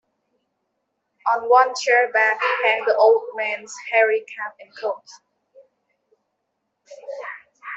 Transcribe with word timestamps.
On 1.31 1.47
one 1.47 1.75
chair-back 1.79 2.39
hang 2.63 2.85
the 2.87 2.95
old 2.95 3.21
man's 3.35 3.71
hairy 3.91 4.25
cap 4.35 4.55
and 4.59 4.75
coat. 4.75 5.05